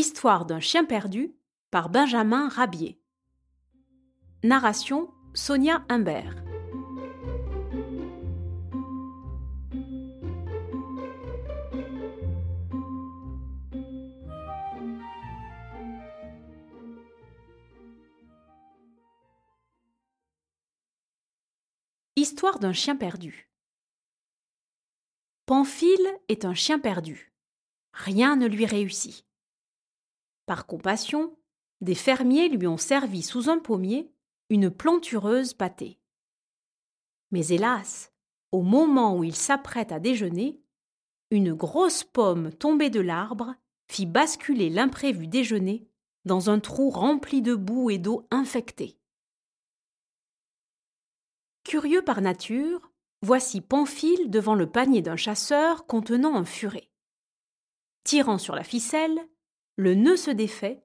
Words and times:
Histoire 0.00 0.46
d'un 0.46 0.60
chien 0.60 0.86
perdu 0.86 1.34
par 1.70 1.90
Benjamin 1.90 2.48
Rabier. 2.48 2.98
Narration 4.42 5.10
Sonia 5.34 5.84
Humbert. 5.90 6.42
Histoire 22.16 22.58
d'un 22.58 22.72
chien 22.72 22.96
perdu. 22.96 23.50
Pamphile 25.44 26.08
est 26.28 26.46
un 26.46 26.54
chien 26.54 26.78
perdu. 26.78 27.34
Rien 27.92 28.36
ne 28.36 28.46
lui 28.46 28.64
réussit. 28.64 29.26
Par 30.50 30.66
compassion, 30.66 31.38
des 31.80 31.94
fermiers 31.94 32.48
lui 32.48 32.66
ont 32.66 32.76
servi 32.76 33.22
sous 33.22 33.48
un 33.48 33.60
pommier 33.60 34.12
une 34.48 34.68
plantureuse 34.68 35.54
pâtée. 35.54 36.00
Mais 37.30 37.46
hélas, 37.50 38.12
au 38.50 38.62
moment 38.62 39.16
où 39.16 39.22
il 39.22 39.36
s'apprête 39.36 39.92
à 39.92 40.00
déjeuner, 40.00 40.60
une 41.30 41.54
grosse 41.54 42.02
pomme 42.02 42.52
tombée 42.52 42.90
de 42.90 42.98
l'arbre 42.98 43.54
fit 43.86 44.06
basculer 44.06 44.70
l'imprévu 44.70 45.28
déjeuner 45.28 45.86
dans 46.24 46.50
un 46.50 46.58
trou 46.58 46.90
rempli 46.90 47.42
de 47.42 47.54
boue 47.54 47.90
et 47.90 47.98
d'eau 47.98 48.26
infectée. 48.32 48.98
Curieux 51.62 52.02
par 52.02 52.22
nature, 52.22 52.90
voici 53.22 53.60
Pamphile 53.60 54.28
devant 54.30 54.56
le 54.56 54.68
panier 54.68 55.00
d'un 55.00 55.14
chasseur 55.14 55.86
contenant 55.86 56.34
un 56.34 56.44
furet. 56.44 56.90
Tirant 58.02 58.38
sur 58.38 58.56
la 58.56 58.64
ficelle, 58.64 59.28
le 59.76 59.94
nœud 59.94 60.16
se 60.16 60.30
défait 60.30 60.82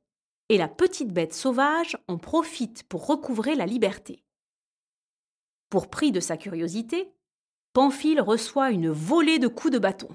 et 0.50 0.58
la 0.58 0.68
petite 0.68 1.12
bête 1.12 1.34
sauvage 1.34 1.98
en 2.08 2.18
profite 2.18 2.84
pour 2.84 3.08
recouvrer 3.08 3.56
la 3.56 3.66
liberté. 3.66 4.24
Pour 5.70 5.90
prix 5.90 6.12
de 6.12 6.20
sa 6.20 6.38
curiosité, 6.38 7.12
Pamphile 7.74 8.22
reçoit 8.22 8.72
une 8.72 8.90
volée 8.90 9.40
de 9.40 9.48
coups 9.48 9.74
de 9.74 9.80
bâton. 9.80 10.10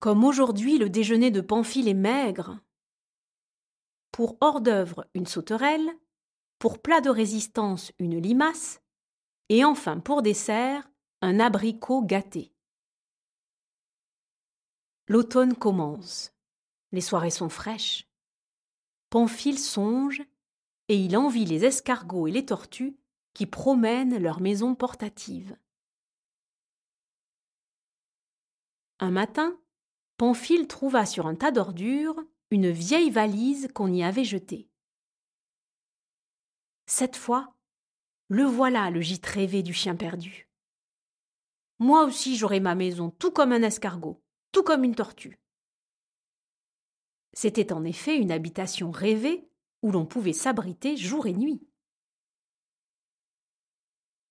Comme 0.00 0.24
aujourd'hui 0.24 0.78
le 0.78 0.90
déjeuner 0.90 1.30
de 1.30 1.40
Pamphile 1.40 1.88
est 1.88 1.94
maigre, 1.94 2.58
pour 4.12 4.36
hors 4.40 4.60
d'œuvre 4.60 5.06
une 5.14 5.26
sauterelle, 5.26 5.90
pour 6.58 6.80
plat 6.80 7.00
de 7.00 7.10
résistance 7.10 7.92
une 7.98 8.18
limace, 8.18 8.82
et 9.48 9.64
enfin 9.64 9.98
pour 9.98 10.22
dessert 10.22 10.90
un 11.22 11.40
abricot 11.40 12.02
gâté. 12.02 12.52
L'automne 15.10 15.56
commence. 15.56 16.32
Les 16.92 17.00
soirées 17.00 17.32
sont 17.32 17.48
fraîches. 17.48 18.08
Pamphile 19.08 19.58
songe 19.58 20.22
et 20.86 20.96
il 20.96 21.16
envie 21.16 21.46
les 21.46 21.64
escargots 21.64 22.28
et 22.28 22.30
les 22.30 22.46
tortues 22.46 22.96
qui 23.34 23.44
promènent 23.46 24.22
leur 24.22 24.40
maison 24.40 24.76
portative. 24.76 25.58
Un 29.00 29.10
matin, 29.10 29.58
Pamphile 30.16 30.68
trouva 30.68 31.04
sur 31.06 31.26
un 31.26 31.34
tas 31.34 31.50
d'ordures 31.50 32.22
une 32.52 32.70
vieille 32.70 33.10
valise 33.10 33.66
qu'on 33.74 33.92
y 33.92 34.04
avait 34.04 34.22
jetée. 34.22 34.70
Cette 36.86 37.16
fois, 37.16 37.56
le 38.28 38.44
voilà 38.44 38.92
le 38.92 39.00
gîte 39.00 39.26
rêvé 39.26 39.64
du 39.64 39.74
chien 39.74 39.96
perdu. 39.96 40.48
Moi 41.80 42.04
aussi 42.04 42.36
j'aurai 42.36 42.60
ma 42.60 42.76
maison 42.76 43.10
tout 43.10 43.32
comme 43.32 43.50
un 43.50 43.62
escargot, 43.62 44.22
tout 44.52 44.62
comme 44.62 44.84
une 44.84 44.94
tortue. 44.94 45.38
C'était 47.32 47.72
en 47.72 47.84
effet 47.84 48.16
une 48.16 48.32
habitation 48.32 48.90
rêvée 48.90 49.48
où 49.82 49.92
l'on 49.92 50.06
pouvait 50.06 50.32
s'abriter 50.32 50.96
jour 50.96 51.26
et 51.26 51.32
nuit. 51.32 51.66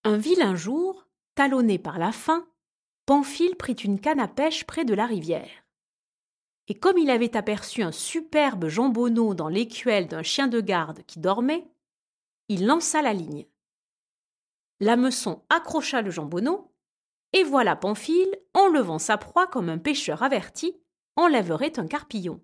Un 0.04 0.18
vilain 0.18 0.56
jour, 0.56 1.08
talonné 1.36 1.78
par 1.78 2.00
la 2.00 2.12
faim, 2.12 2.48
Pamphile 3.06 3.56
prit 3.56 3.74
une 3.74 4.00
canne 4.00 4.20
à 4.20 4.28
pêche 4.28 4.66
près 4.66 4.86
de 4.86 4.94
la 4.94 5.06
rivière. 5.06 5.66
Et 6.68 6.76
comme 6.76 7.00
il 7.00 7.10
avait 7.10 7.36
aperçu 7.36 7.82
un 7.82 7.92
superbe 7.92 8.68
jambonneau 8.68 9.34
dans 9.34 9.48
l'écuelle 9.48 10.08
d'un 10.08 10.22
chien 10.22 10.48
de 10.48 10.62
garde 10.62 11.04
qui 11.08 11.20
dormait, 11.20 11.68
il 12.48 12.68
lança 12.68 13.02
la 13.02 13.14
ligne. 13.14 13.48
L'hameçon 14.80 15.44
accrocha 15.50 16.02
le 16.02 16.12
jambonneau, 16.12 16.72
et 17.34 17.44
voilà 17.44 17.76
Pamphile, 17.76 18.36
enlevant 18.54 19.00
sa 19.00 19.18
proie 19.18 19.48
comme 19.48 19.70
un 19.70 19.78
pêcheur 19.78 20.24
averti, 20.24 20.76
enlèverait 21.16 21.80
un 21.80 21.88
carpillon. 21.88 22.44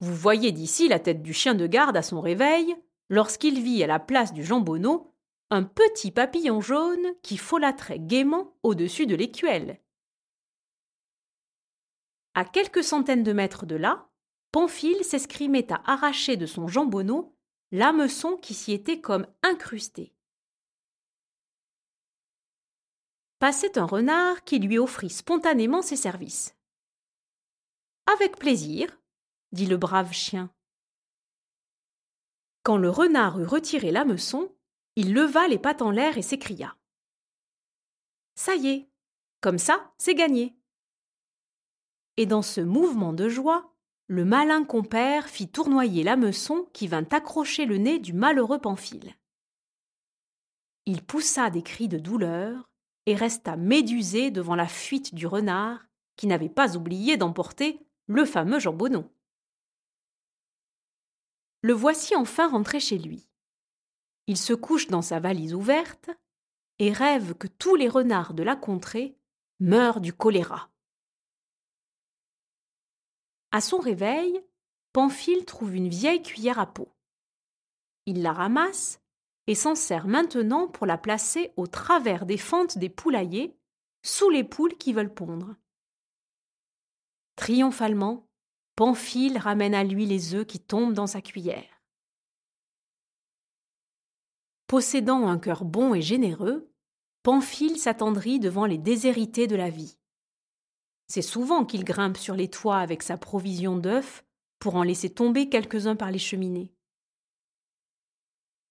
Vous 0.00 0.14
voyez 0.14 0.52
d'ici 0.52 0.88
la 0.88 1.00
tête 1.00 1.22
du 1.22 1.32
chien 1.32 1.54
de 1.54 1.66
garde 1.66 1.96
à 1.96 2.02
son 2.02 2.20
réveil, 2.20 2.76
lorsqu'il 3.08 3.62
vit 3.62 3.82
à 3.82 3.86
la 3.86 3.98
place 3.98 4.32
du 4.32 4.44
jambonneau 4.44 5.14
un 5.50 5.64
petit 5.64 6.10
papillon 6.10 6.60
jaune 6.60 7.14
qui 7.22 7.36
folâtrait 7.36 7.98
gaiement 7.98 8.56
au-dessus 8.62 9.06
de 9.06 9.16
l'écuelle. 9.16 9.80
À 12.34 12.44
quelques 12.44 12.84
centaines 12.84 13.24
de 13.24 13.32
mètres 13.32 13.66
de 13.66 13.74
là, 13.74 14.08
Pamphile 14.52 15.04
s'escrimait 15.04 15.72
à 15.72 15.82
arracher 15.90 16.36
de 16.36 16.46
son 16.46 16.68
jambonneau 16.68 17.34
l'hameçon 17.72 18.36
qui 18.36 18.54
s'y 18.54 18.72
était 18.72 19.00
comme 19.00 19.26
incrusté. 19.42 20.14
Passait 23.38 23.78
un 23.78 23.84
renard 23.84 24.42
qui 24.42 24.58
lui 24.58 24.78
offrit 24.78 25.10
spontanément 25.10 25.80
ses 25.80 25.96
services. 25.96 26.56
Avec 28.12 28.36
plaisir, 28.36 28.98
dit 29.52 29.66
le 29.66 29.76
brave 29.76 30.12
chien. 30.12 30.50
Quand 32.64 32.76
le 32.76 32.90
renard 32.90 33.38
eut 33.38 33.46
retiré 33.46 33.92
l'hameçon, 33.92 34.52
il 34.96 35.14
leva 35.14 35.46
les 35.46 35.58
pattes 35.58 35.82
en 35.82 35.92
l'air 35.92 36.18
et 36.18 36.22
s'écria. 36.22 36.76
Ça 38.34 38.56
y 38.56 38.68
est, 38.68 38.88
comme 39.40 39.58
ça, 39.58 39.92
c'est 39.98 40.14
gagné. 40.14 40.56
Et 42.16 42.26
dans 42.26 42.42
ce 42.42 42.60
mouvement 42.60 43.12
de 43.12 43.28
joie, 43.28 43.72
le 44.08 44.24
malin 44.24 44.64
compère 44.64 45.28
fit 45.28 45.48
tournoyer 45.48 46.02
l'hameçon 46.02 46.68
qui 46.72 46.88
vint 46.88 47.06
accrocher 47.12 47.66
le 47.66 47.78
nez 47.78 48.00
du 48.00 48.12
malheureux 48.12 48.58
Pamphile. 48.58 49.14
Il 50.86 51.04
poussa 51.04 51.50
des 51.50 51.62
cris 51.62 51.86
de 51.86 51.98
douleur 51.98 52.67
et 53.08 53.14
resta 53.14 53.56
médusé 53.56 54.30
devant 54.30 54.54
la 54.54 54.68
fuite 54.68 55.14
du 55.14 55.26
renard 55.26 55.88
qui 56.16 56.26
n'avait 56.26 56.50
pas 56.50 56.76
oublié 56.76 57.16
d'emporter 57.16 57.80
le 58.06 58.26
fameux 58.26 58.60
jambonneau. 58.60 59.10
Le 61.62 61.72
voici 61.72 62.14
enfin 62.14 62.48
rentré 62.48 62.80
chez 62.80 62.98
lui. 62.98 63.26
Il 64.26 64.36
se 64.36 64.52
couche 64.52 64.88
dans 64.88 65.00
sa 65.00 65.20
valise 65.20 65.54
ouverte 65.54 66.10
et 66.78 66.92
rêve 66.92 67.32
que 67.32 67.46
tous 67.46 67.76
les 67.76 67.88
renards 67.88 68.34
de 68.34 68.42
la 68.42 68.56
contrée 68.56 69.16
meurent 69.58 70.02
du 70.02 70.12
choléra. 70.12 70.68
À 73.52 73.62
son 73.62 73.78
réveil, 73.78 74.38
Pamphile 74.92 75.46
trouve 75.46 75.74
une 75.74 75.88
vieille 75.88 76.22
cuillère 76.22 76.58
à 76.58 76.66
peau. 76.66 76.94
Il 78.04 78.20
la 78.20 78.34
ramasse 78.34 79.00
et 79.48 79.54
s'en 79.54 79.74
sert 79.74 80.06
maintenant 80.06 80.68
pour 80.68 80.86
la 80.86 80.98
placer 80.98 81.52
au 81.56 81.66
travers 81.66 82.26
des 82.26 82.36
fentes 82.36 82.76
des 82.76 82.90
poulaillers, 82.90 83.58
sous 84.02 84.28
les 84.28 84.44
poules 84.44 84.76
qui 84.76 84.92
veulent 84.92 85.12
pondre. 85.12 85.56
Triomphalement, 87.34 88.28
Pamphile 88.76 89.38
ramène 89.38 89.74
à 89.74 89.84
lui 89.84 90.04
les 90.04 90.34
œufs 90.34 90.46
qui 90.46 90.60
tombent 90.60 90.92
dans 90.92 91.06
sa 91.06 91.22
cuillère. 91.22 91.82
Possédant 94.66 95.26
un 95.26 95.38
cœur 95.38 95.64
bon 95.64 95.94
et 95.94 96.02
généreux, 96.02 96.70
Pamphile 97.22 97.78
s'attendrit 97.78 98.40
devant 98.40 98.66
les 98.66 98.78
déshérités 98.78 99.46
de 99.46 99.56
la 99.56 99.70
vie. 99.70 99.98
C'est 101.06 101.22
souvent 101.22 101.64
qu'il 101.64 101.84
grimpe 101.84 102.18
sur 102.18 102.34
les 102.34 102.50
toits 102.50 102.78
avec 102.78 103.02
sa 103.02 103.16
provision 103.16 103.78
d'œufs 103.78 104.26
pour 104.58 104.74
en 104.74 104.82
laisser 104.82 105.08
tomber 105.08 105.48
quelques-uns 105.48 105.96
par 105.96 106.10
les 106.10 106.18
cheminées. 106.18 106.74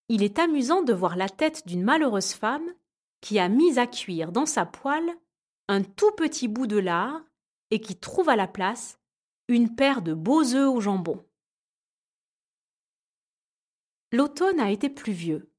Il 0.10 0.24
est 0.24 0.40
amusant 0.40 0.82
de 0.82 0.94
voir 0.94 1.16
la 1.16 1.30
tête 1.30 1.68
d'une 1.68 1.84
malheureuse 1.84 2.34
femme 2.34 2.74
qui 3.22 3.40
a 3.40 3.50
mis 3.50 3.78
à 3.80 3.88
cuire 3.88 4.32
dans 4.32 4.46
sa 4.46 4.66
poêle 4.66 5.10
un 5.68 5.84
tout 5.84 6.12
petit 6.12 6.48
bout 6.48 6.68
de 6.68 6.78
lard 6.78 7.22
et 7.72 7.82
qui 7.82 7.98
trouve 7.98 8.30
à 8.30 8.36
la 8.36 8.48
place 8.48 9.00
une 9.48 9.76
paire 9.76 10.02
de 10.02 10.14
beaux 10.14 10.54
œufs 10.54 10.70
au 10.70 10.80
jambon. 10.80 11.26
L'automne 14.14 14.60
a 14.60 14.72
été 14.72 14.90
pluvieux. 14.90 15.52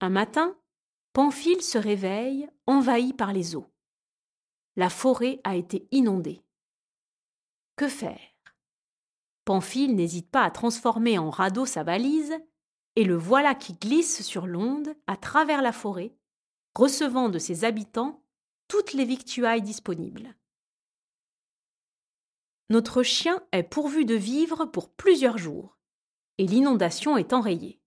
Un 0.00 0.10
matin, 0.10 0.56
Pamphile 1.12 1.62
se 1.62 1.78
réveille, 1.78 2.48
envahi 2.66 3.12
par 3.12 3.32
les 3.32 3.56
eaux 3.56 3.66
la 4.76 4.90
forêt 4.90 5.40
a 5.44 5.56
été 5.56 5.88
inondée. 5.90 6.42
Que 7.76 7.88
faire? 7.88 8.20
Pamphile 9.44 9.94
n'hésite 9.94 10.30
pas 10.30 10.42
à 10.42 10.50
transformer 10.50 11.18
en 11.18 11.30
radeau 11.30 11.66
sa 11.66 11.82
valise, 11.82 12.36
et 12.96 13.04
le 13.04 13.16
voilà 13.16 13.54
qui 13.54 13.74
glisse 13.74 14.22
sur 14.22 14.46
l'onde 14.46 14.94
à 15.06 15.16
travers 15.16 15.62
la 15.62 15.72
forêt, 15.72 16.16
recevant 16.74 17.28
de 17.28 17.38
ses 17.38 17.64
habitants 17.64 18.22
toutes 18.68 18.94
les 18.94 19.04
victuailles 19.04 19.62
disponibles. 19.62 20.34
Notre 22.68 23.02
chien 23.02 23.42
est 23.52 23.62
pourvu 23.62 24.04
de 24.04 24.14
vivres 24.14 24.64
pour 24.64 24.90
plusieurs 24.90 25.38
jours, 25.38 25.78
et 26.38 26.46
l'inondation 26.46 27.16
est 27.16 27.32
enrayée. 27.32 27.80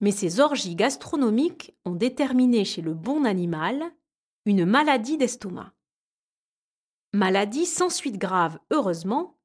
Mais 0.00 0.10
ces 0.10 0.40
orgies 0.40 0.74
gastronomiques 0.74 1.74
ont 1.86 1.94
déterminé 1.94 2.64
chez 2.64 2.82
le 2.82 2.92
bon 2.92 3.24
animal 3.24 3.90
une 4.44 4.66
maladie 4.66 5.16
d'estomac. 5.16 5.72
Maladie 7.14 7.64
sans 7.64 7.88
suite 7.88 8.18
grave, 8.18 8.58
heureusement, 8.70 9.38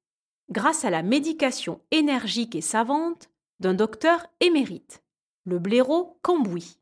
grâce 0.49 0.83
à 0.83 0.89
la 0.89 1.03
médication 1.03 1.81
énergique 1.91 2.55
et 2.55 2.61
savante 2.61 3.29
d'un 3.59 3.73
docteur 3.73 4.25
émérite, 4.39 5.03
le 5.45 5.59
blaireau 5.59 6.17
Cambouis. 6.21 6.79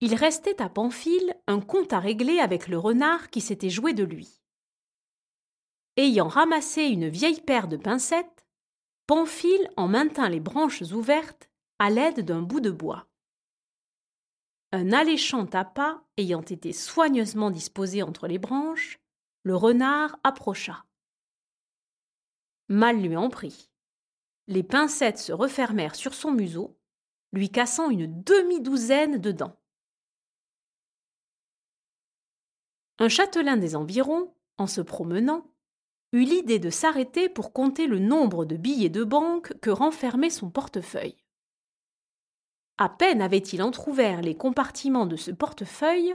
Il 0.00 0.14
restait 0.14 0.60
à 0.60 0.68
Pamphile 0.68 1.36
un 1.46 1.60
compte 1.60 1.92
à 1.92 2.00
régler 2.00 2.38
avec 2.38 2.68
le 2.68 2.78
renard 2.78 3.30
qui 3.30 3.40
s'était 3.40 3.70
joué 3.70 3.94
de 3.94 4.04
lui. 4.04 4.42
Ayant 5.96 6.28
ramassé 6.28 6.82
une 6.82 7.08
vieille 7.08 7.40
paire 7.40 7.68
de 7.68 7.76
pincettes, 7.76 8.46
Pamphile 9.06 9.70
en 9.76 9.88
maintint 9.88 10.28
les 10.28 10.40
branches 10.40 10.82
ouvertes 10.82 11.48
à 11.78 11.90
l'aide 11.90 12.24
d'un 12.24 12.42
bout 12.42 12.60
de 12.60 12.70
bois. 12.70 13.06
Un 14.72 14.92
alléchant 14.92 15.46
appât 15.52 16.02
ayant 16.16 16.42
été 16.42 16.72
soigneusement 16.72 17.50
disposé 17.50 18.02
entre 18.02 18.26
les 18.26 18.38
branches, 18.38 18.98
le 19.44 19.54
renard 19.54 20.18
approcha. 20.24 20.84
Mal 22.68 23.00
lui 23.00 23.16
en 23.16 23.30
prit. 23.30 23.70
Les 24.48 24.62
pincettes 24.62 25.18
se 25.18 25.32
refermèrent 25.32 25.96
sur 25.96 26.14
son 26.14 26.30
museau, 26.30 26.78
lui 27.32 27.50
cassant 27.50 27.90
une 27.90 28.22
demi-douzaine 28.22 29.18
de 29.18 29.32
dents. 29.32 29.56
Un 32.98 33.08
châtelain 33.08 33.56
des 33.56 33.76
environs, 33.76 34.34
en 34.56 34.66
se 34.66 34.80
promenant, 34.80 35.50
eut 36.12 36.24
l'idée 36.24 36.58
de 36.58 36.70
s'arrêter 36.70 37.28
pour 37.28 37.52
compter 37.52 37.86
le 37.86 37.98
nombre 37.98 38.44
de 38.44 38.56
billets 38.56 38.88
de 38.88 39.04
banque 39.04 39.52
que 39.60 39.70
renfermait 39.70 40.30
son 40.30 40.50
portefeuille. 40.50 41.16
À 42.78 42.88
peine 42.88 43.20
avait-il 43.20 43.62
entr'ouvert 43.62 44.22
les 44.22 44.36
compartiments 44.36 45.06
de 45.06 45.16
ce 45.16 45.30
portefeuille 45.30 46.14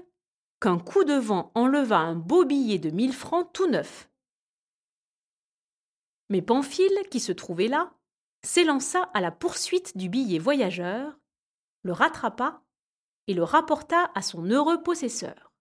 qu'un 0.59 0.79
coup 0.79 1.03
de 1.03 1.15
vent 1.15 1.51
enleva 1.55 1.97
un 1.97 2.15
beau 2.15 2.45
billet 2.45 2.77
de 2.77 2.91
mille 2.91 3.13
francs 3.13 3.51
tout 3.51 3.67
neuf. 3.67 4.09
Mais 6.29 6.41
Pamphile, 6.41 6.97
qui 7.09 7.19
se 7.19 7.31
trouvait 7.31 7.67
là, 7.67 7.93
s'élança 8.43 9.03
à 9.13 9.21
la 9.21 9.31
poursuite 9.31 9.97
du 9.97 10.09
billet 10.09 10.39
voyageur, 10.39 11.19
le 11.83 11.93
rattrapa 11.93 12.63
et 13.27 13.33
le 13.33 13.43
rapporta 13.43 14.11
à 14.15 14.21
son 14.21 14.43
heureux 14.45 14.81
possesseur. 14.81 15.51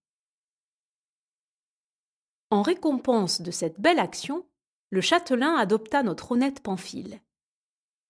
En 2.51 2.63
récompense 2.63 3.43
de 3.43 3.51
cette 3.51 3.81
belle 3.81 4.01
action, 4.01 4.47
le 4.91 5.01
châtelain 5.01 5.55
adopta 5.55 6.03
notre 6.03 6.33
honnête 6.33 6.61
Pamphile. 6.63 7.21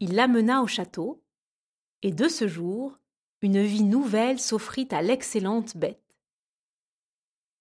Il 0.01 0.15
l'amena 0.15 0.63
au 0.63 0.67
château, 0.67 1.23
et 2.03 2.11
de 2.11 2.27
ce 2.27 2.49
jour, 2.49 2.99
une 3.43 3.63
vie 3.63 3.83
nouvelle 3.83 4.41
s'offrit 4.41 4.89
à 4.91 5.03
l'excellente 5.03 5.77
bête. 5.77 6.17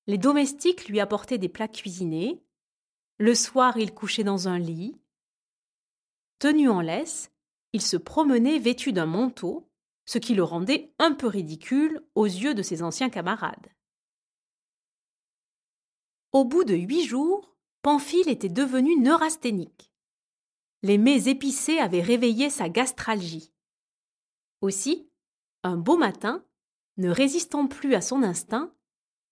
Les 0.07 0.17
domestiques 0.17 0.87
lui 0.87 0.99
apportaient 1.01 1.37
des 1.37 1.49
plats 1.49 1.67
cuisinés, 1.67 2.41
le 3.17 3.35
soir 3.35 3.77
il 3.77 3.93
couchait 3.93 4.23
dans 4.23 4.47
un 4.47 4.57
lit. 4.57 4.97
Tenu 6.39 6.69
en 6.69 6.81
laisse, 6.81 7.31
il 7.73 7.81
se 7.81 7.97
promenait 7.97 8.59
vêtu 8.59 8.93
d'un 8.93 9.05
manteau, 9.05 9.69
ce 10.05 10.17
qui 10.17 10.33
le 10.33 10.43
rendait 10.43 10.93
un 10.97 11.13
peu 11.13 11.27
ridicule 11.27 12.01
aux 12.15 12.25
yeux 12.25 12.55
de 12.55 12.63
ses 12.63 12.81
anciens 12.81 13.09
camarades. 13.09 13.67
Au 16.31 16.45
bout 16.45 16.63
de 16.63 16.75
huit 16.75 17.05
jours, 17.05 17.55
Pamphile 17.81 18.29
était 18.29 18.49
devenu 18.49 18.95
neurasthénique. 18.97 19.93
Les 20.81 20.97
mets 20.97 21.27
épicés 21.27 21.79
avaient 21.79 22.01
réveillé 22.01 22.49
sa 22.49 22.69
gastralgie. 22.69 23.51
Aussi, 24.61 25.09
un 25.63 25.75
beau 25.75 25.97
matin, 25.97 26.45
ne 26.97 27.09
résistant 27.09 27.67
plus 27.67 27.95
à 27.95 28.01
son 28.01 28.23
instinct, 28.23 28.73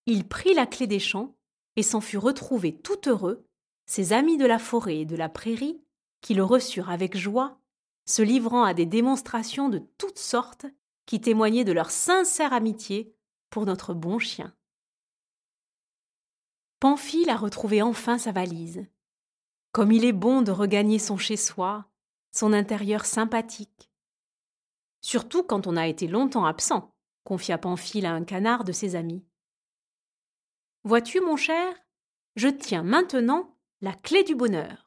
il 0.05 0.27
prit 0.27 0.53
la 0.53 0.65
clé 0.65 0.87
des 0.87 0.99
champs 0.99 1.35
et 1.75 1.83
s'en 1.83 2.01
fut 2.01 2.17
retrouvé 2.17 2.75
tout 2.75 3.07
heureux, 3.07 3.45
ses 3.85 4.11
amis 4.11 4.37
de 4.37 4.45
la 4.45 4.59
forêt 4.59 4.99
et 4.99 5.05
de 5.05 5.15
la 5.15 5.29
prairie, 5.29 5.81
qui 6.21 6.33
le 6.33 6.43
reçurent 6.43 6.89
avec 6.89 7.17
joie, 7.17 7.59
se 8.05 8.21
livrant 8.21 8.63
à 8.63 8.73
des 8.73 8.85
démonstrations 8.85 9.69
de 9.69 9.79
toutes 9.97 10.19
sortes 10.19 10.65
qui 11.05 11.21
témoignaient 11.21 11.65
de 11.65 11.71
leur 11.71 11.91
sincère 11.91 12.53
amitié 12.53 13.15
pour 13.49 13.65
notre 13.65 13.93
bon 13.93 14.19
chien. 14.19 14.53
Pamphile 16.79 17.29
a 17.29 17.37
retrouvé 17.37 17.81
enfin 17.81 18.17
sa 18.17 18.31
valise. 18.31 18.85
Comme 19.71 19.91
il 19.91 20.05
est 20.05 20.13
bon 20.13 20.41
de 20.41 20.51
regagner 20.51 20.99
son 20.99 21.17
chez-soi, 21.17 21.85
son 22.31 22.53
intérieur 22.53 23.05
sympathique, 23.05 23.91
surtout 25.01 25.43
quand 25.43 25.67
on 25.67 25.75
a 25.75 25.87
été 25.87 26.07
longtemps 26.07 26.45
absent, 26.45 26.93
confia 27.23 27.57
Pamphile 27.57 28.05
à 28.05 28.13
un 28.13 28.23
canard 28.23 28.63
de 28.63 28.71
ses 28.71 28.95
amis. 28.95 29.25
Vois-tu, 30.83 31.19
mon 31.19 31.35
cher, 31.35 31.75
je 32.35 32.47
tiens 32.47 32.83
maintenant 32.83 33.57
la 33.81 33.93
clé 33.93 34.23
du 34.23 34.35
bonheur. 34.35 34.86